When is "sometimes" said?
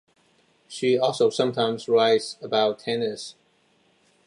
1.29-1.87